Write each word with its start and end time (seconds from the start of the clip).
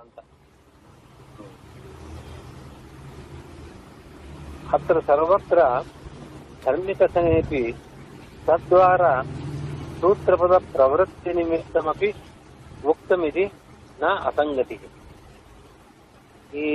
ಅಂತ. 0.00 0.18
ಅತ್ರ 4.72 5.00
ಸರ್ವತ್ರ 5.00 5.58
ಧರ್ಮಿಕಥನೇಪಿ 6.64 7.72
ತದ್ವಾರ 8.46 9.20
ಸೂತ್ರಪದ 10.00 10.56
ಪ್ರವೃತ್ತಿ 10.72 11.32
ನಿಮಿತ್ತಮಪಿ 11.32 12.10
ಉಕ್ತಮಿತಿ 12.86 13.44
ನ 14.00 14.04
ಅಸಂಗತಿ 14.06 14.78
ಈ 16.54 16.68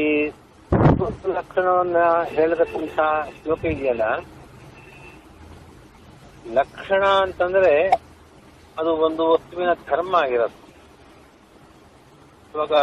ಲಕ್ಷಣವನ್ನ 1.27 1.97
ಹೇಳತಕ್ಕಂತಹ 2.25 3.29
ಶ್ಲೋಕ 3.43 3.65
ಇದೆಯಲ್ಲ? 3.65 4.05
ಲಕ್ಷಣ 6.53 7.03
ಅಂತಂದ್ರೆ 7.05 7.73
ಅದು 8.77 8.91
ಒಂದು 8.95 9.31
ವಸ್ತುವಿನ 9.31 9.73
ಧರ್ಮ 9.89 10.15
ಆಗಿರೋದು. 10.15 10.62
ಇವಾಗ 12.55 12.73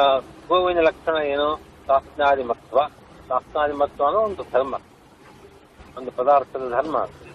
ಗೋವಿನ 0.49 0.81
ಲಕ್ಷಣ 0.81 1.17
ಏನು? 1.23 1.61
ಶಾಸ್ತ್ರಾದಿಮತ್ವ 1.87 2.79
ಶಾಸ್ತ್ರಾದಿಮತ್ವ 3.29 4.05
ಅನ್ನೋ 4.05 4.21
ಒಂದು 4.21 4.43
ಧರ್ಮ. 4.53 4.75
ಒಂದು 5.99 6.11
ಪದಾರ್ಥದ 6.11 6.71
ಧರ್ಮ 6.71 6.99
ಅದು. 6.99 7.31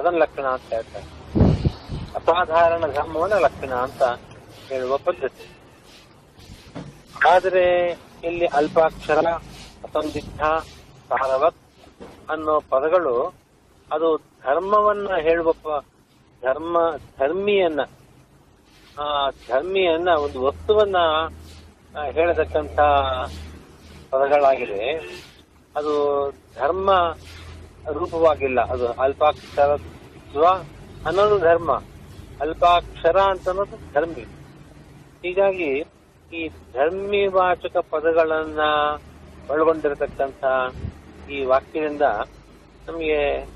ಅದನ್ನ 0.00 0.16
ಲಕ್ಷಣ 0.16 0.42
ಅಂತ 0.42 0.74
ಹೇಳ್ತಾರೆ. 0.74 1.06
ಅಸಾಧಾರಣ 2.14 2.86
ಧರ್ಮವನ್ನ 2.86 3.34
ಲಕ್ಷಣ 3.34 3.74
ಅಂತ 3.74 4.02
ಹೇಳುವ 4.68 4.96
ಪದ್ಧತಿ. 4.96 5.50
ಆದರೆ 7.28 7.98
ಇಲ್ಲಿ 8.24 8.46
ಅಲ್ಪಾಕ್ಷರ, 8.46 9.26
ಅಸಂದಿಗ್ಧ, 9.84 10.40
ಸಾರವತ್ 11.08 11.56
ಅನ್ನೋ 12.30 12.60
ಪದಗಳು 12.60 13.34
ಅದು 13.92 14.16
ಧರ್ಮವನ್ನ 14.16 15.08
ಹೇಳುವ 15.20 15.52
ಧರ್ಮ, 16.42 16.78
ಧರ್ಮಿಯನ್ನ, 17.18 17.80
ಆ 18.98 19.30
ಧರ್ಮಿಯನ್ನ 19.48 20.08
ಒಂದು 20.10 20.42
ವಸ್ತುವನ್ನ 20.42 20.96
ಹೇಳತಕ್ಕಂಥ 22.02 22.80
ಪದಗಳಾಗಿದೆ. 24.10 24.92
ಅದು 25.76 26.32
ಧರ್ಮ 26.54 27.14
ರೂಪವಾಗಿಲ್ಲ. 27.92 28.60
ಅದು 28.60 28.88
ಅಲ್ಪಾಕ್ಷರ 28.88 29.76
ಸ್ವ 29.76 30.44
ಅನ್ನೋದು 31.06 31.38
ಧರ್ಮ. 31.38 31.82
ಅಲ್ಪಾಕ್ಷರ 32.40 33.16
ಅಂತ 33.16 33.48
ಅನ್ನೋದು 33.48 33.92
ಧರ್ಮಿ. 33.92 34.22
ಹೀಗಾಗಿ 35.22 35.84
ಈ 36.32 36.48
ಧರ್ಮಿ 36.48 37.26
ವಾಚಕ 37.26 37.76
ಪದಗಳನ್ನ 37.90 38.60
ಒಳಗೊಂಡಿರತಕ್ಕಂಥ 39.50 40.44
ಈ 41.30 41.44
ವಾಕ್ಯದಿಂದ 41.44 42.02
ನಮಗೆ 42.88 43.46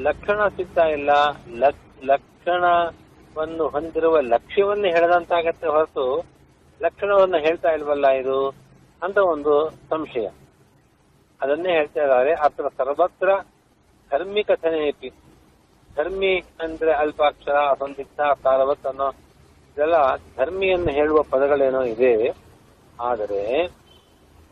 ಲಕ್ಷಣ 0.00 0.48
ಸಿಗ್ತಾ 0.48 0.82
ಇಲ್ಲ. 0.82 1.10
ಲಕ್- 1.56 2.06
ಲಕ್ಷಣವನ್ನು 2.06 3.68
ಹೊಂದಿರುವ 3.68 4.20
ಲಕ್ಷ್ಯವನ್ನು 4.20 4.86
ಹೇಳದಂತಾಗತ್ತೆ 4.86 5.66
ಹೊರತು 5.66 6.37
ಲಕ್ಷಣವನ್ನು 6.80 7.38
ಹೇಳ್ತಾ 7.46 7.70
ಇಲ್ವಲ್ಲ 7.76 8.06
ಇದು 8.22 8.36
ಅಂತ 9.02 9.18
ಒಂದು 9.34 9.54
ಸಂಶಯ. 9.90 10.26
ಅದನ್ನೇ 11.40 11.70
ಹೇಳ್ತಾ 11.78 12.00
ಇದ್ದಾರೆ 12.02 12.32
ಅತ್ರ 12.46 12.68
ಸರ್ವತ್ರ 12.78 13.28
ಧರ್ಮಿ 14.10 14.42
ಕಥನೆಯಪಿ 14.44 15.10
ಧರ್ಮಿ 15.96 16.32
ಅಂದ್ರೆ 16.64 16.92
ಅಲ್ಪಾಕ್ಷರ 16.92 17.56
ಅಸಂದಿಗ್ಧ, 17.72 18.20
ಸಾರವತ್ 18.42 18.86
ಅನ್ನೋ 18.86 19.08
ಇದೆಲ್ಲ 19.72 19.96
ಧರ್ಮಿಯನ್ನು 20.36 20.92
ಹೇಳುವ 20.92 21.18
ಪದಗಳೇನೋ 21.32 21.82
ಇದೆ. 21.94 22.12
ಆದರೆ 23.00 23.42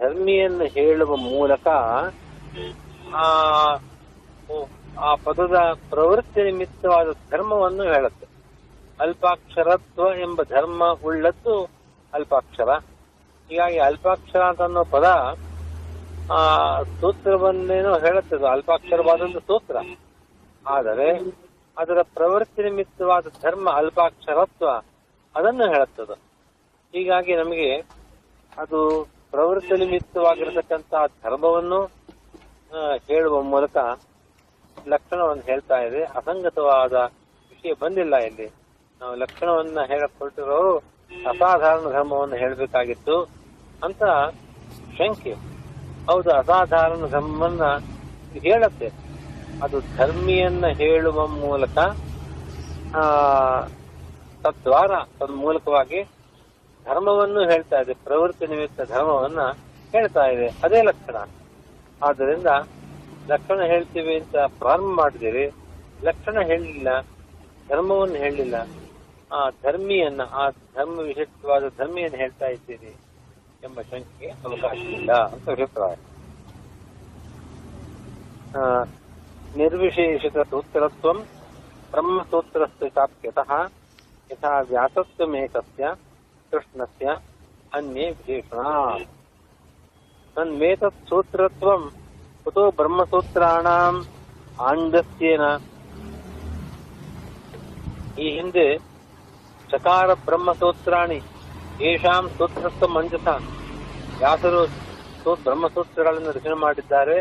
ಧರ್ಮಿಯನ್ನು 0.00 0.66
ಹೇಳುವ 0.76 1.12
ಮೂಲಕ 1.16 1.66
ಆ 5.06 5.08
ಪದದ 5.24 5.56
ಪ್ರವೃತ್ತಿ 5.90 6.40
ನಿಮಿತ್ತವಾದ 6.42 7.08
ಧರ್ಮವನ್ನು 7.30 7.84
ಹೇಳುತ್ತೆ. 7.92 8.26
ಅಲ್ಪಾಕ್ಷರತ್ವ 9.00 10.04
ಎಂಬ 10.20 10.38
ಧರ್ಮ 10.56 10.84
ಉಳ್ಳದ್ದು 11.06 11.56
ಅಲ್ಪಾಕ್ಷರ. 12.14 12.68
ಹೀಗಾಗಿ 13.48 13.78
ಅಲ್ಪಾಕ್ಷರ 13.78 14.42
ಅಂತ 14.42 14.62
ಅನ್ನೋ 14.62 14.84
ಪದ, 14.84 15.04
ಆ, 16.32 16.82
ಸೂತ್ರವನ್ನೇನೋ 16.82 17.98
ಹೇಳುತ್ತದೆ 17.98 18.48
ಅಲ್ಪಾಕ್ಷರವಾದಂತ 18.48 19.36
ಸೂತ್ರ. 19.36 19.76
ಆದರೆ 20.66 21.18
ಅದರ 21.78 22.02
ಪ್ರವೃತ್ತಿ 22.02 22.62
ನಿಮಿತ್ತವಾದ 22.62 23.26
ಧರ್ಮ, 23.42 23.70
ಅಲ್ಪಾಕ್ಷರತ್ವ, 23.70 24.68
ಅದನ್ನು 25.36 25.68
ಹೇಳುತ್ತದೆ 25.68 26.18
ಹೀಗಾಗಿ 26.92 27.36
ನಮಗೆ 27.36 27.76
ಅದು 28.58 29.08
ಪ್ರವೃತ್ತಿ 29.30 29.78
ನಿಮಿತ್ತವಾಗಿರತಕ್ಕಂತಹ 29.78 31.06
ಧರ್ಮವನ್ನು 31.06 31.84
ಹೇಳುವ 33.08 33.42
ಮೂಲಕ 33.42 33.76
ಲಕ್ಷಣವನ್ನು 34.88 35.42
ಹೇಳ್ತಾ 35.42 35.78
ಇದೆ. 35.78 36.02
ಅಸಂಗತವಾದ 36.02 36.92
ವಿಷಯ 37.50 37.72
ಬಂದಿಲ್ಲ 37.80 38.16
ಇಲ್ಲಿ. 38.16 38.46
ನಾವು 39.00 39.14
ಲಕ್ಷಣವನ್ನ 39.14 39.78
ಹೇಳಕೊಟ್ಟಿರೋರು 39.86 40.95
ಅಸಾಧಾರಣ 41.10 41.92
ಧರ್ಮವನ್ನು 41.92 42.36
ಹೇಳಬೇಕಾಗಿತ್ತು 42.36 43.28
ಅಂತ 43.84 44.02
ಶಂಕೆ. 44.98 45.32
ಹೌದು, 46.10 46.30
ಅಸಾಧಾರಣ 46.30 47.06
ಧರ್ಮವನ್ನ 47.06 47.62
ಹೇಳತ್ತೆ. 48.38 48.90
ಅದು 49.62 49.80
ಧರ್ಮಿಯನ್ನ 49.96 50.66
ಹೇಳುವ 50.66 51.26
ಮೂಲಕ, 51.26 51.78
ಆ, 52.96 53.60
ತದ್ವಾರ, 54.42 54.90
ತನ್ಮೂಲಕವಾಗಿ 55.20 56.02
ಧರ್ಮವನ್ನು 56.84 57.50
ಹೇಳ್ತಾ 57.50 57.80
ಇದೆ, 57.80 57.94
ಪ್ರವೃತ್ತಿ 57.94 58.46
ನಿಮಿತ್ತ 58.46 58.80
ಧರ್ಮವನ್ನ 58.82 59.40
ಹೇಳ್ತಾ 59.92 60.24
ಇದೆ. 60.24 60.46
ಅದೇ 60.46 60.82
ಲಕ್ಷಣ. 60.82 61.16
ಆದ್ದರಿಂದ 62.02 62.46
ಲಕ್ಷಣ 63.28 63.60
ಹೇಳ್ತೀವಿ 63.60 64.20
ಅಂತ 64.20 64.36
ಪ್ರಾರಂಭ 64.36 64.96
ಮಾಡಿದಿರಿ 64.96 65.46
ಲಕ್ಷಣ 66.04 66.40
ಹೇಳಲಿಲ್ಲ, 66.40 67.00
ಧರ್ಮವನ್ನು 67.68 68.14
ಹೇಳಲಿಲ್ಲ. 68.14 68.54
ಆ 69.32 69.50
ಧರ್ಮಿಯನ್ನ 69.50 70.22
ಆ 70.22 70.50
ಧರ್ಮ 70.50 70.98
ವಿಶಿಷ್ಟವಾದ 70.98 71.68
ಧರ್ಮಿಯನ್ನು 71.68 72.16
ಹೇಳ್ತಾ 72.16 72.46
ಇದ್ದೀರಿ 72.46 72.96
ಎಂಬ 73.64 73.80
ಶಂಕೆಗೆ 73.80 74.30
ಅವಕಾಶ 74.30 74.76
ಇಲ್ಲ 74.76 75.12
ಅಂತ 75.12 75.50
ಅಭಿಪ್ರಾಯ. 75.50 75.94
ಆ, 78.58 78.84
ನಿರ್ವಿಶೇಷಿತ 79.56 80.38
ಸೂತ್ರತ್ವಂ 80.38 81.22
ಬ್ರಹ್ಮಸೂತ್ರಸ್ಯ 81.90 82.88
ಚಾಪ್ಯತಃ 82.88 83.72
ಯಥಾ 84.32 84.60
ವ್ಯಾಸತ್ವಮೇಕಸ್ಯ 84.60 85.94
ಕೃಷ್ಣಸ್ಯ 86.50 87.16
ಅನ್ಯೇ 87.74 88.10
ವಿಶೇಷಣ. 88.10 88.58
ತನ್ಮೇತತ್ 90.34 91.08
ಸೂತ್ರತ್ವಂ 91.08 91.92
ಕುತೋ 92.44 92.70
ಬ್ರಹ್ಮಸೂತ್ರಾಣಾಂ 92.70 94.06
ಆಂಡಸ್ಯೇನ. 94.58 95.40
ಈ 98.18 98.30
ಹಿಂದೆ 98.30 98.95
ಚಕಾರ 99.70 100.14
ಬ್ರಹ್ಮಸೂತ್ರಾಣಿ 100.14 101.20
ಏಷಾಂ 101.80 102.28
ಸೂತ್ರಸ್ಥ 102.38 102.82
ಮಂಜಸ 102.84 103.26
ವ್ಯಾಸರು 104.18 104.66
ಬ್ರಹ್ಮಸೂತ್ರಗಳನ್ನು 105.44 106.30
ರಚನೆ 106.30 106.54
ಮಾಡಿದ್ದಾರೆ. 106.54 107.20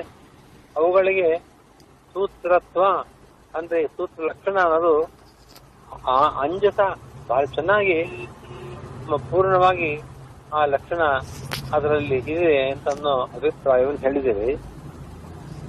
ಅವುಗಳಿಗೆ 0.76 1.38
ಸೂತ್ರತ್ವ 2.14 2.84
ಅಂದ್ರೆ 3.56 3.88
ಸೂತ್ರ 3.88 4.24
ಲಕ್ಷಣ 4.24 4.60
ಅನ್ನೋದು 4.60 5.10
ಆ 6.06 6.42
ಅಂಜಸ 6.42 6.80
ಬಹಳ 7.28 7.46
ಚೆನ್ನಾಗಿ 7.46 8.28
ಪೂರ್ಣವಾಗಿ 9.32 10.02
ಆ 10.54 10.66
ಲಕ್ಷಣ 10.66 11.02
ಅದರಲ್ಲಿ 11.74 12.18
ಇದೆ 12.18 12.70
ಅಂತ 12.70 12.90
ಅನ್ನೋ 12.90 13.22
ಅಭಿಪ್ರಾಯವನ್ನು 13.24 14.00
ಹೇಳಿದ್ದೇವೆ. 14.00 14.56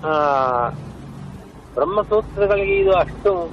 ಆ, 0.07 0.13
ಬ್ರಹ್ಮಸೂತ್ರಗಳಿಗೆ 1.75 2.79
ಇದು 2.79 2.93
ಅಷ್ಟು 2.93 3.51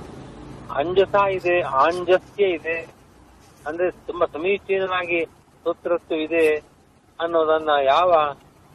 ಅಂಜಸ 0.73 1.15
ಇದೆ, 1.31 1.61
ಆಂಜಸ್ಯ 1.61 2.45
ಇದೆ. 2.45 3.02
ಅಂದ್ರೆ 3.67 3.91
ತುಂಬಾ 3.91 4.25
ಸಮೀಚೀನವಾಗಿ 4.25 5.25
ಸೂತ್ರತ್ವ 5.63 6.15
ಇದೆ 6.15 6.45
ಅನ್ನೋದನ್ನ 7.19 7.69
ಯಾವ 7.85 8.11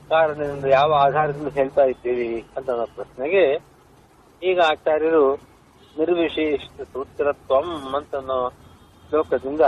ಕಾರಣದಿಂದ, 0.08 0.64
ಯಾವ 0.64 0.90
ಆಧಾರದಿಂದ 1.06 1.48
ಹೇಳ್ತಾ 1.48 1.84
ಇದ್ದೀರಿ 1.84 2.40
ಅಂತ 2.56 2.68
ಪ್ರಶ್ನೆಗೆ 2.70 3.44
ಈಗ 4.42 4.58
ಆಚಾರ್ಯರು 4.60 5.24
ನಿರ್ವಿಶೇಷ 5.98 6.60
ಸೂತ್ರತ್ವಂ 6.92 7.94
ಅಂತ 7.96 8.14
ಶ್ಲೋಕದಿಂದ 9.08 9.60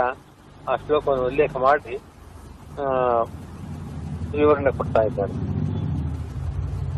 ಆ 0.69 0.75
ಶ್ಲೋಕವನ್ನು 0.75 1.25
ಉಲ್ಲೇಖ 1.25 1.55
ಮಾಡಿ 1.57 1.93
ವಿವರಣೆ 4.37 4.71
ಕೊಡ್ತಾ 4.77 5.01
ಇದ್ದಾರೆ. 5.01 5.33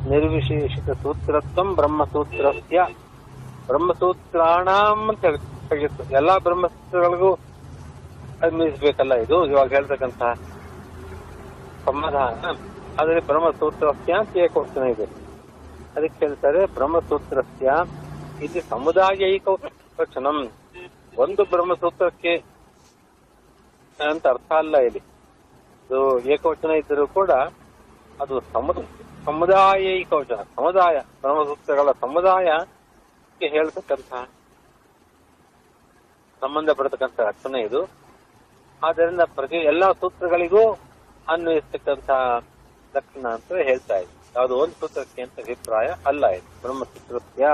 ನಿರ್ವಿಶೇಷಿತ 0.09 0.89
ಸೂತ್ರತ್ವಂ 1.01 1.75
ಬ್ರಹ್ಮಸೂತ್ರಸ್ಯ. 1.75 2.79
ಬ್ರಹ್ಮಸೂತ್ರಾಣಾಂ 3.67 5.09
ಅಂತ 5.09 5.23
ಎಲ್ಲಾ 6.11 6.37
ಬ್ರಹ್ಮಸೂತ್ರಗಳಿಗೂ 6.37 7.31
ಅನ್ವಯಿಸಬೇಕಲ್ಲ 8.43 9.13
ಇದು? 9.13 9.45
ಇವಾಗ 9.45 9.69
ಹೇಳ್ತಕ್ಕಂತಹ 9.69 10.33
ಸಮಾಧಾನ. 11.85 12.45
ಆದರೆ 13.01 13.19
ಬ್ರಹ್ಮಸೂತ್ರಸ್ಯ 13.19 14.13
ಅಂತ 14.13 14.37
ಏಕವಚನ 14.37 14.83
ಇದೆ. 14.83 15.05
ಅದಕ್ಕೆ 15.95 16.25
ಹೇಳ್ತಾರೆ, 16.25 16.65
ಬ್ರಹ್ಮಸೂತ್ರಸ್ಯ 16.65 17.71
ಇಲ್ಲಿ 18.43 18.61
ಸಮುದಾಯ 18.61 19.21
ಏಕವಚನಂ 19.35 20.37
ಒಂದು 21.17 21.43
ಬ್ರಹ್ಮಸೂತ್ರಕ್ಕೆ 21.43 22.33
ಅಂತ 23.99 24.27
ಅರ್ಥ 24.27 24.51
ಅಲ್ಲ 24.51 24.77
ಇಲ್ಲಿ. 24.77 25.01
ಇದು 25.85 26.19
ಏಕವಚನ 26.19 26.69
ಇದ್ದರೂ 26.69 27.07
ಕೂಡ 27.07 27.31
ಅದು 28.21 28.41
ಸಮುದ, 28.53 28.77
ಸಮುದಾಯ 29.25 29.81
ಏಕವಚನ 29.81 30.35
ಸಮುದಾಯ, 30.35 30.95
ಬ್ರಹ್ಮಸೂತ್ರಗಳ 31.21 31.91
ಸಮುದಾಯಕ್ಕೆ 32.01 33.47
ಸಂಬಂಧ 33.49 34.29
ಸಂಬಂಧಪಡತಕ್ಕಂಥ 36.41 37.19
ರಚನೆ 37.19 37.61
ಇದು. 37.61 38.02
ಆದ್ದರಿಂದ 38.83 39.21
ಪ್ರತಿ 39.35 39.55
ಎಲ್ಲಾ 39.55 39.91
ಸೂತ್ರಗಳಿಗೂ 39.91 40.73
ಅನ್ವಯಿಸ್ತಕ್ಕಂತಹ 41.27 42.43
ಲಕ್ಷಣ 42.95 43.27
ಅಂತ 43.27 43.51
ಹೇಳ್ತಾ 43.51 43.97
ಇದೆ 43.97 44.13
ಯಾವುದು 44.35 44.55
ಒಂದು 44.55 44.73
ಸೂತ್ರಕ್ಕೆ 44.79 45.21
ಅಂತ 45.21 45.39
ಅಭಿಪ್ರಾಯ 45.39 45.87
ಅಲ್ಲ 46.05 46.27
ಇದು. 46.27 46.61
ಬ್ರಹ್ಮಸೂತ್ರತ್ಯ 46.61 47.45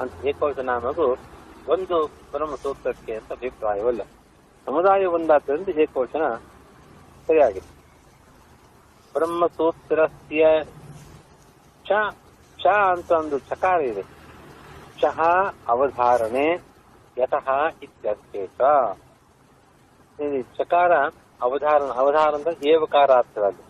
ಅಂತ 0.00 0.26
ಏಕವಚನ 0.26 0.70
ಅನ್ನೋದು 0.74 1.06
ಒಂದು 1.68 2.06
ಬ್ರಹ್ಮಸೂತ್ರಕ್ಕೆ 2.06 3.14
ಅಂತ 3.14 3.32
ಅಭಿಪ್ರಾಯವಲ್ಲ. 3.32 4.02
ಸಮುದಾಯ 4.66 5.04
ಒಂದಾದ್ದರಿಂದ 5.04 5.68
ಏಕವಚನ 5.68 6.24
ಸರಿಯಾಗಿದೆ. 7.26 7.70
ಬ್ರಹ್ಮಸೂತ್ರಸ್ಯ 9.14 10.46
ಚ 11.86 11.92
ಚ 12.58 12.66
ಅಂತ 12.66 13.10
ಒಂದು 13.12 13.38
ಚಕಾರ 13.38 13.80
ಇದೆ. 13.80 14.04
ಚಹ 15.00 15.20
ಅವಧಾರಣೆ, 15.68 16.46
ಯತಃ 17.18 17.48
ಇತ್ಯರ್ಥೇತ 17.82 18.60
ಈ 19.02 19.05
ಚಕಾರ 20.42 20.92
ಅವಧಾರಣ 21.42 21.84
ಅವಧಾರ 21.84 22.34
ಅಂದ್ರೆ 22.34 22.68
ಏವಕಾರಾರ್ಥದಲ್ಲಿ 22.68 23.66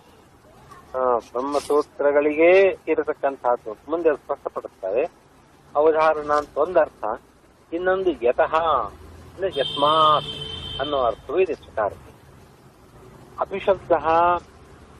ಬ್ರಹ್ಮಸೂತ್ರಗಳಿಗೆ 1.32 2.78
ಇರತಕ್ಕಂತಹದ್ದು 2.88 3.76
ಮುಂದೆ 3.90 4.16
ಸ್ಪಷ್ಟಪಡಿಸ್ತಾರೆ. 4.16 5.04
ಅವಧಾರಣ 5.74 6.32
ಅಂತ 6.32 6.58
ಒಂದರ್ಥ 6.58 7.04
ಇನ್ನೊಂದು 7.72 8.10
ಯತಃ 8.10 8.54
ಅಂದ್ರೆ 9.34 9.60
ಯಸ್ಮಾತ್ 9.60 10.24
ಅನ್ನೋ 10.80 10.98
ಅರ್ಥವೂ 11.02 11.38
ಇದೆ 11.38 11.54
ಚಕಾರಕ್ಕೆ 11.54 12.12
ಅಪಿಶಬ್ದ 13.40 13.92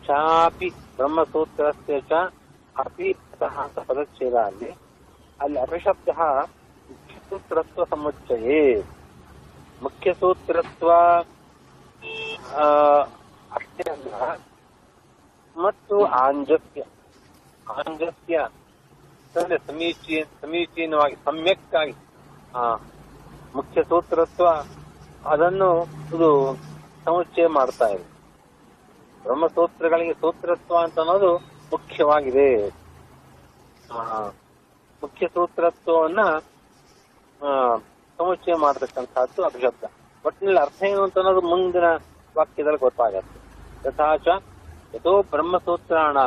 ಚಾಪಿ 0.06 0.68
ಬ್ರಹ್ಮಸೂತ್ರ 0.68 1.70
ಅಪಿ 2.76 3.12
ಅಂತ 3.42 3.78
ಪದಚ್ಛೇದ 3.78 4.34
ಅಲ್ಲಿ. 4.34 4.70
ಅಲ್ಲಿ 5.40 5.58
ಮುಖ್ಯ 6.90 7.14
ಸೂತ್ರತ್ವ 7.30 7.84
ಸಮುಚ್ಚಯೇ. 7.84 8.82
ಮುಖ್ಯಸೂತ್ರತ್ವ 9.82 10.90
ಆ, 10.90 11.22
ಅಷ್ಟೇ 13.52 13.84
ಅಲ್ಲ 13.90 14.14
ಮತ್ತು 15.56 15.96
ಆಂಜಸ್ಯ 16.04 16.82
ಆಂಜಸ್ಯ 17.66 18.36
ಅಂದ್ರೆ 19.34 19.58
ಸಮೀಚೀನ 19.58 20.24
ಸಮೀಚೀನವಾಗಿ, 20.40 21.16
ಸಮ್ಯಕ್ಕಾಗಿ. 21.24 21.94
ಮುಖ್ಯ 23.54 23.82
ಸೂತ್ರತ್ವ 23.82 24.46
ಅದನ್ನು 25.32 25.70
ಇದು 26.14 26.30
ಸಮುಚ್ಚಯ 27.04 27.46
ಮಾಡ್ತಾ 27.46 27.86
ಇದೆ. 27.88 28.06
ಬ್ರಹ್ಮಸೂತ್ರಗಳಿಗೆ 29.22 30.14
ಸೂತ್ರತ್ವ 30.14 30.74
ಅಂತ 30.82 30.98
ಅನ್ನೋದು 30.98 31.30
ಮುಖ್ಯವಾಗಿದೆ. 31.72 32.50
ಮುಖ್ಯ 35.02 35.26
ಸೂತ್ರತ್ವವನ್ನ 35.34 36.20
ಸಮುಚ್ಚಯ 38.18 38.54
ಮಾಡತಕ್ಕಂತಹದ್ದು 38.54 39.44
ಅಭಿಶಬ್ದ. 39.44 39.84
ಒಟ್ಟಿನಲ್ಲಿ 40.24 40.60
ಅರ್ಥ 40.60 40.82
ಏನು 40.82 41.02
ಅಂತ 41.02 41.18
ಅನ್ನೋದು 41.18 41.42
ಮುಂದಿನ 41.48 41.88
ವಾಕ್ಯದಲ್ಲಿ 42.36 42.78
ಗೊತ್ತಾಗತ್ತೆ 42.78 43.38
ಯಥಾಚ 43.84 44.26
ಯಥೋ 44.94 45.22
ಬ್ರಹ್ಮಸೂತ್ರಾಣ 45.30 46.18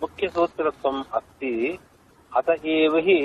ಮುಖ್ಯ 0.00 0.28
ಸೂತ್ರತ್ವ 0.28 0.88
ಅಸ್ತಿ 1.12 1.52
ಅತ 2.32 2.48
ಏವ 2.72 2.98
ಹಿ 2.98 3.18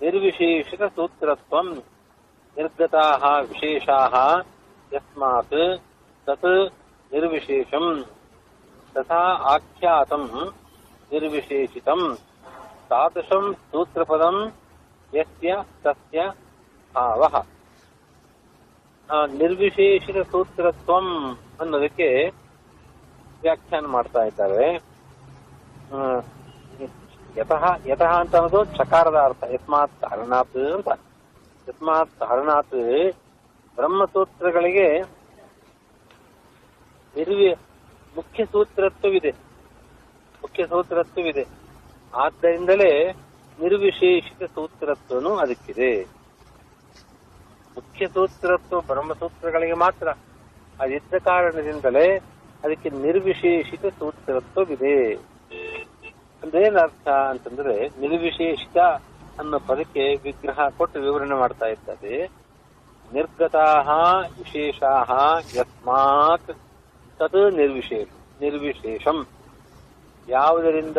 ನಿರ್ವಿಶೇಷಿತ 0.00 0.82
ಸೂತ್ರತ್ವ 0.96 1.60
ನಿರ್ಗತಾ 2.56 3.04
ವಿಶೇಷಾ 3.42 3.98
ಯಸ್ಮಾತ್ 4.92 5.60
ತತ್ 6.26 6.50
ನಿರ್ವಿಶೇಷಂ 7.10 7.86
ತಥಾ 8.94 9.20
ಆಖ್ಯಾತಂ 9.50 10.24
ನಿರ್ವಿಶೇಷಿತಂ 11.10 12.00
ತಾದೃಶಂ 12.90 13.44
ಸೂತ್ರಪದಂ 13.70 14.36
ಯಸ್ಯ 15.12 15.52
ತಸ್ಯ 15.82 16.20
ಭಾವಃ 16.94 17.34
ಆ, 17.36 17.42
ನಿರ್ವಿಶೇಷಿತ 19.10 20.16
ಸೂತ್ರತ್ವಂ 20.30 21.06
ಅನ್ನೋದಕ್ಕೆ 21.60 22.28
ವ್ಯಾಖ್ಯಾನ 23.42 23.86
ಮಾಡ್ತಾ 23.86 24.22
ಇದ್ದಾರೆ. 24.24 24.66
ಯತಃ 27.36 27.64
ಯತಃ 27.86 28.12
ಅಂತ 28.20 28.36
ಅನ್ನೋದು 28.36 28.64
ಚಕಾರದ 28.64 29.14
ಅರ್ಥ. 29.14 29.44
ಯತ್ಮಾತ್ 29.54 29.92
ಕಾರಣಾತ್ 30.00 30.56
ಅಂತ. 30.56 30.88
ಯತ್ಮಾತ್ 31.68 32.10
ಕಾರಣಾತ್ 32.18 33.12
ಬ್ರಹ್ಮಸೂತ್ರಗಳಿಗೆ 33.76 35.00
ನಿರ್ವಿ, 37.16 37.54
ಮುಖ್ಯ 38.16 38.44
ಸೂತ್ರತ್ವವಿದೆ. 38.44 39.30
ಮುಖ್ಯ 40.42 40.66
ಸೂತ್ರತ್ವವಿದೆ. 40.66 41.44
ಆದ್ದರಿಂದಲೇ 42.14 43.12
ನಿರ್ವಿಶೇಷಿತ 43.58 44.42
ಸೂತ್ರತ್ವನು 44.54 45.36
ಅದಕ್ಕಿದೆ. 45.36 46.21
ಮುಖ್ಯ 47.76 48.08
ಸೂತ್ರತ್ವ 48.08 48.80
ಬ್ರಹ್ಮಸೂತ್ರಗಳಿಗೆ 48.80 49.72
ಮಾತ್ರ. 49.72 50.08
ಅದಿದ್ದ 50.80 51.14
ಕಾರಣದಿಂದಲೇ 51.24 52.16
ಅದಕ್ಕೆ 52.64 52.90
ನಿರ್ವಿಶೇಷಿತ 52.90 53.86
ಸೂತ್ರತ್ವವಿದೆ. 53.86 55.14
ಅಂದ್ರೆ 56.42 56.66
ಏನ್ 56.66 56.76
ಅರ್ಥ 56.76 57.08
ಅಂತಂದ್ರೆ 57.08 57.88
ನಿರ್ವಿಶೇಷಿತ 57.88 58.78
ಅನ್ನೋ 59.38 59.58
ಪದಕ್ಕೆ 59.58 60.16
ವಿಗ್ರಹ 60.16 60.68
ಕೊಟ್ಟು 60.68 61.00
ವಿವರಣೆ 61.00 61.34
ಮಾಡ್ತಾ 61.34 61.66
ಇದ್ದಾರೆ. 61.66 62.26
ನಿರ್ಗತಾ 63.12 63.80
ವಿಶೇಷಾಹ 64.38 65.10
ಯಸ್ಮಾತ್ 65.56 66.58
ತತ್ 67.18 67.52
ನಿರ್ವಿಶೇಷ 67.52 68.08
ನಿರ್ವಿಶೇಷಂ. 68.40 69.26
ಯಾವುದರಿಂದ 70.28 70.96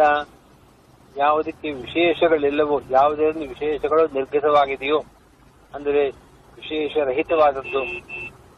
ಯಾವುದಕ್ಕೆ 1.18 1.72
ವಿಶೇಷಗಳಿಲ್ಲವೋ, 1.72 2.82
ಯಾವುದರಿಂದ 2.90 3.50
ವಿಶೇಷಗಳು 3.50 4.14
ನಿರ್ಗತವಾಗಿದೆಯೋ, 4.14 5.00
ಅಂದರೆ 5.74 6.23
ವಿಶೇಷರಹಿತವಾದದ್ದು 6.56 7.82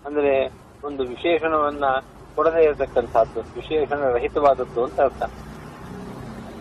ಅಂದ್ರೆ 0.06 0.34
ಒಂದು 0.84 1.04
ವಿಶೇಷಣವನ್ನ 1.04 1.86
ಕೊಡದೇ 2.36 2.64
ಇರತಕ್ಕಂತಹದ್ದು 2.64 3.42
ವಿಶೇಷಣ 3.56 4.00
ರಹಿತವಾದದ್ದು 4.16 4.84
ಅಂತ 4.84 5.00
ಅರ್ಥ. 5.02 5.24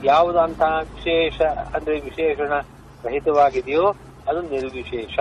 ಯಾವುದು 0.04 0.38
ಅಂತ 0.38 0.62
ವಿಶೇಷ, 0.94 1.40
ಅಂದ್ರೆ 1.74 2.00
ವಿಶೇಷಣ 2.00 2.52
ರಹಿತವಾಗಿದೆಯೋ 3.04 3.86
ಅದು 4.28 4.40
ನಿರ್ವಿಶೇಷ. 4.42 5.18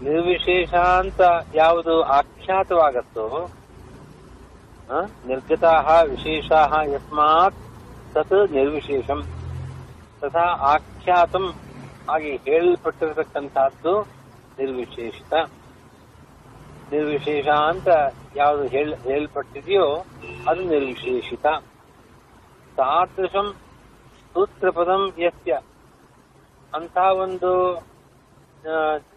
ನಿರ್ವಿಶೇಷ 0.00 0.74
ಅಂತ 0.74 1.20
ಯಾವುದು 1.54 2.02
ಆಖ್ಯಾತವಾಗತ್ತೋ 2.18 3.26
ನಿರ್ಗತಾಹ 5.26 6.02
ವಿಶೇಷ 6.02 6.50
ಯಸ್ಮಾತ್ 6.94 7.56
ತತ್ 8.14 8.52
ನಿರ್ವಿಶೇಷಂ. 8.52 9.20
ತಥಾ 10.20 10.46
ಆಖ್ಯಾತಂ 10.74 11.44
ಹಾಗೆ 12.08 12.36
ಹೇಳಲ್ಪಟ್ಟಿರತಕ್ಕಂತಹದ್ದು 12.36 13.94
ನಿರ್ವಿಶೇಷಿತ. 14.58 15.34
ನಿರ್ವಿಶೇಷ 16.92 17.48
ಅಂತ 17.48 17.88
ಯಾವುದು 18.36 18.64
ಹೇಳ, 18.66 18.94
ಹೇಳಲ್ಪಟ್ಟಿದೆಯೋ 19.02 19.86
ಅದು 20.48 20.62
ನಿರ್ವಿಶೇಷಿತ. 20.62 21.46
ತಾದೃಶಂ 22.76 23.48
ಸೂತ್ರಪದಂ 24.32 25.02
ಯಸ್ಯ. 25.18 25.52
ಅಂತಹ 26.74 27.06
ಒಂದು 27.24 27.50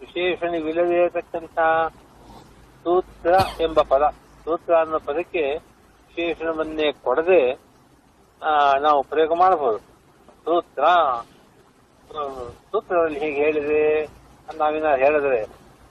ವಿಶೇಷಣವಿಲ್ಲದೇ 0.00 0.96
ಇರತಕ್ಕಂತಹ 1.02 1.88
ಸೂತ್ರ 2.84 3.34
ಎಂಬ 3.60 3.80
ಪದ. 3.88 4.04
ಸೂತ್ರ 4.44 4.72
ಅನ್ನೋ 4.74 4.98
ಪದಕ್ಕೆ 4.98 5.44
ವಿಶೇಷಣವನ್ನೇ 6.08 6.88
ಕೊಡದೆ 7.04 7.42
ನಾವು 8.80 9.02
ಪ್ರಯೋಗ 9.02 9.32
ಮಾಡಬಹುದು. 9.38 9.78
ಸೂತ್ರ 10.44 10.84
ಸೂತ್ರದಲ್ಲಿ 12.70 13.18
ಹೀಗೆ 13.20 13.38
ಹೇಳಿದೆ 13.44 13.82
ನಾವಿನ 14.56 14.88
ಹೇಳಿದ್ರೆ, 14.94 15.40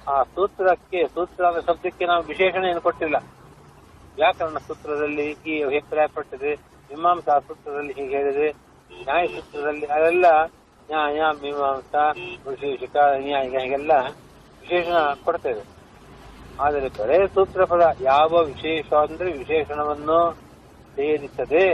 ಆ 0.08 0.24
ಸೂತ್ರಕ್ಕೆ 0.24 1.08
ಸೂತ್ರ 1.08 1.44
ಅನ್ನೋ 1.46 1.62
ಶಬ್ದಕ್ಕೆ 1.62 2.06
ನಾವು 2.06 2.24
ವಿಶೇಷಣ 2.24 2.64
ಏನು 2.66 2.82
ಕೊಟ್ಟಿಲ್ಲ. 2.82 3.18
ವ್ಯಾಕರಣ 4.18 4.58
ಸೂತ್ರದಲ್ಲಿ 4.68 5.26
ಈ 5.52 5.64
ಅಭಿಪ್ರಾಯ 5.64 6.08
ಪಟ್ಟಿದೆ 6.08 6.52
ಮೀಮಾಂಸಾ 6.90 7.40
ಸೂತ್ರದಲ್ಲಿ 7.40 7.94
ಹೀಗೆ 7.94 8.14
ಹೇಳಿದೆ 8.18 8.50
ನ್ಯಾಯ 9.04 9.28
ಸೂತ್ರದಲ್ಲಿ 9.28 9.86
ಅದೆಲ್ಲ 9.86 10.26
ನ್ಯಾಯ, 10.90 11.22
ಮೀಮಾಂಸಾ 11.42 12.04
ವಿಶೇಷಕ 12.48 12.96
ನ್ಯಾಯ 13.26 13.44
ಹೀಗೆಲ್ಲ 13.44 13.94
ವಿಶೇಷಣ 14.62 14.98
ಕೊಡ್ತೇವೆ. 15.26 15.64
ಆದರೆ 16.60 16.88
ಬರೇ 16.98 17.28
ಸೂತ್ರ 17.28 17.64
ಪದ 17.64 17.84
ಯಾವ 18.02 18.32
ವಿಶೇಷ 18.44 18.94
ಅಂದ್ರೆ 18.94 19.32
ವಿಶೇಷಣವನ್ನು 19.32 20.20
ಸೇರಿಸದೆ 20.98 21.66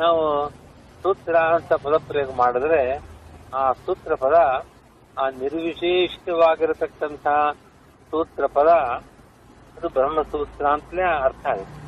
ನಾವು 0.00 0.22
ಸೂತ್ರ 1.02 1.34
ಅಂತ 1.56 1.72
ಪದ 1.72 1.96
ಪ್ರಯೋಗ 2.08 2.30
ಮಾಡಿದ್ರೆ 2.36 2.82
ಆ 3.60 3.72
ಸೂತ್ರ 3.72 4.14
ಪದ 4.14 4.36
ಆ 5.16 5.24
ನಿರ್ವಿಶೇಷಿತವಾಗಿರತಕ್ಕಂಥ 5.42 7.26
ಸೂತ್ರ 8.10 8.46
ಪದ 8.46 8.70
ಅದು 9.76 9.88
ಬ್ರಹ್ಮಸೂತ್ರ 9.88 10.64
ಅಂತಲೇ 10.66 11.04
ಅರ್ಥ 11.24 11.44
ಆಗುತ್ತೆ. 11.46 11.80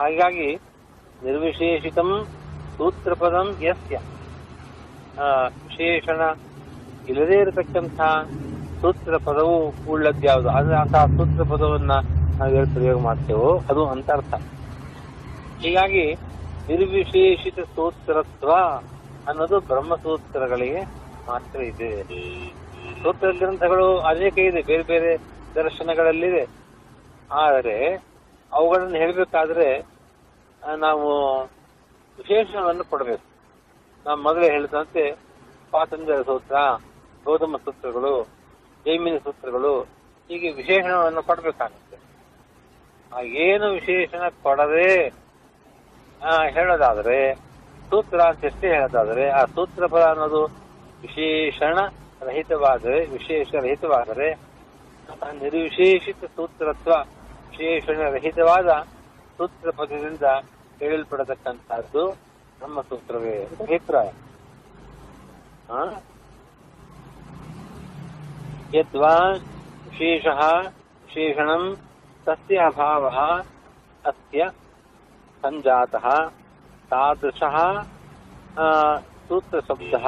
ಹಾಗಾಗಿ 0.00 0.48
ನಿರ್ವಿಶೇಷಿತಂ 1.22 2.10
ಸೂತ್ರಪದಂ 2.76 3.48
ಯಸ್ಯ. 3.62 3.96
ವಿಶೇಷಣ 5.64 6.20
ಇಲ್ಲದೇ 7.08 7.36
ಇರತಕ್ಕಂತಹ 7.40 8.10
ಸೂತ್ರ 8.80 9.16
ಪದವು 9.16 9.56
ಉಳ್ಳದ್ದು 9.90 10.26
ಯಾವುದು? 10.26 10.48
ಅಂದ್ರೆ 10.48 10.76
ಅಂತಹ 10.76 11.04
ಸೂತ್ರ 11.18 11.42
ಪದವನ್ನ 11.52 11.92
ನಾವು 12.38 12.50
ಎಲ್ಲಿ 12.54 12.72
ಪ್ರಯೋಗ 12.74 12.98
ಮಾಡ್ತೇವೋ, 13.08 13.50
ಅದು 13.70 13.82
ಅಂತ 13.94 14.08
ಅರ್ಥ. 14.10 14.34
ಹೀಗಾಗಿ 15.62 16.04
ನಿರ್ವಿಶೇಷಿತ 16.70 17.60
ಸೂತ್ರತ್ವ 17.74 18.50
ಅನ್ನೋದು 19.26 19.56
ಬ್ರಹ್ಮಸೂತ್ರಗಳಿಗೆ 19.70 20.80
ಮಾತ್ರ 21.26 21.58
ಇದೆ. 21.72 21.90
ಸೂತ್ರ 23.02 23.28
ಗ್ರಂಥಗಳು 23.40 23.86
ಅನೇಕ 24.10 24.36
ಇದೆ, 24.50 24.60
ಬೇರೆ 24.70 24.84
ಬೇರೆ 24.90 25.10
ದರ್ಶನಗಳಲ್ಲಿದೆ 25.56 26.44
ಆದರೆ 27.30 27.76
ಅವುಗಳನ್ನು 28.52 28.96
ಹೇಳಬೇಕಾದ್ರೆ 29.02 29.68
ನಾವು 30.86 31.08
ವಿಶೇಷಣವನ್ನು 32.18 32.84
ಕೊಡಬೇಕು. 32.92 33.26
ನಾವು 34.06 34.18
ಮೊದಲೇ 34.26 34.48
ಹೇಳಿದಂತೆ 34.54 35.04
ಸ್ವಾತಂತ್ರ್ಯ 35.68 36.22
ಸೂತ್ರ 36.30 36.56
ಗೌತಮ 37.26 37.56
ಸೂತ್ರಗಳು, 37.64 38.14
ಜೈಮಿನಿ 38.86 39.18
ಸೂತ್ರಗಳು 39.26 39.72
ಹೀಗೆ 40.30 40.48
ವಿಶೇಷಣವನ್ನು 40.60 41.22
ಕೊಡಬೇಕಾಗುತ್ತೆ. 41.28 41.98
ಏನು 43.46 43.66
ವಿಶೇಷಣ 43.78 44.22
ಕೊಡದೆ 44.44 44.90
ಹೇಳೋದಾದ್ರೆ 46.56 47.18
ಸೂತ್ರ 47.92 48.20
ಅಂತ 48.22 48.44
ಎಷ್ಟೇ 48.44 48.68
ಹೇಳೋದಾದ್ರೆ 48.68 49.30
ಆ 49.30 49.44
ಸೂತ್ರ 49.54 49.86
ಫಲ 49.86 50.04
ಅನ್ನೋದು 50.10 50.42
ವಿಶೇಷಣ 51.02 51.78
ರಹಿತವಾದರೆ, 52.22 52.98
ವಿಶೇಷ 53.06 53.54
ರಹಿತವಾದರೆ, 53.62 54.28
ಆ 55.08 55.32
ನಿರ್ವಿಶೇಷಿತ 55.38 56.24
ಸೂತ್ರತ್ವ 56.36 56.90
ವಿಶೇಷಣ 57.50 58.00
ರಹಿತವಾದ 58.10 58.70
ಸೂತ್ರ 59.38 59.70
ಪದದಿಂದ 59.70 60.26
ಹೇಳಲ್ಪಡತಕ್ಕಂತಹದ್ದು 60.80 62.04
ನಮ್ಮ 62.60 62.80
ಸೂತ್ರವೇ 62.80 63.34
ಅಂತ 63.42 63.60
ಅಭಿಪ್ರಾಯ 63.62 64.10
ಆ? 65.70 65.82
ಯದ್ವಾ 68.74 69.14
ವಿಶೇಷಃ 69.86 70.40
ವಿಶೇಷಣಂ 71.02 71.64
ತಸ್ಯ 72.26 72.58
ಅಭಾವಃ 72.66 73.18
ಅಸ್ಯ 74.04 74.42
ಸಂಜಾತಃ 75.42 76.06
ತಾದೃಶಃ 76.92 77.56
ಆ, 78.58 78.66
ಸೂತ್ರಶಬ್ದಃ 79.28 80.06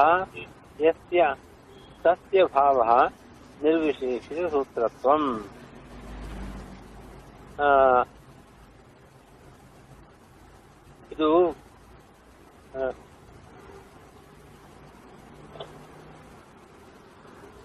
ಯಸ್ಯ 0.81 1.21
ತಸ್ಯ 2.03 2.45
ಭಾವಃ 2.55 2.91
ನಿರ್ವಿಶೇಷಿತ 3.63 4.47
ಸೂತ್ರತ್ವಂ 4.51 5.25
ಆ, 7.61 7.69
ಇದು 11.13 11.31
ಆ, 12.77 12.91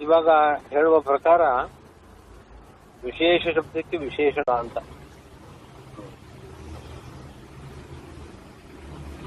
ಇವಾಗ 0.01 0.29
ಹೇಳುವ 0.69 0.99
ಪ್ರಕಾರ 1.01 1.41
ವಿಶೇಷ 3.03 3.55
ಶಬ್ದಕ್ಕೆ 3.55 3.97
ವಿಶೇಷಣ 3.97 4.51
ಅಂತ 4.53 4.77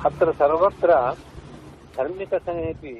ಅತ್ರ 0.03 0.31
ಸರ್ವತ್ರ 0.39 0.91
ಧರ್ಮಿಕ 1.97 2.35
ಸಮೇಪಿ 2.45 2.95